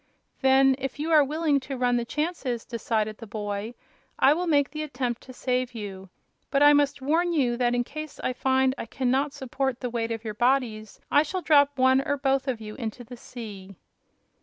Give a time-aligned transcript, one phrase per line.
[0.41, 3.75] "Then, if you are willing to run the chances," decided the boy,
[4.17, 6.09] "I will make the attempt to save you.
[6.49, 9.91] But I must warn you that in case I find I can not support the
[9.91, 13.75] weight of your bodies I shall drop one or both of you into the sea."